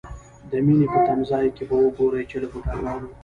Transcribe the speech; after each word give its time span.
د 0.49 0.51
مینې 0.65 0.87
په 0.93 0.99
تمځای 1.07 1.47
کې 1.55 1.63
به 1.69 1.75
وګورئ 1.83 2.23
چې 2.29 2.37
له 2.41 2.47
بوډاګانو. 2.51 3.09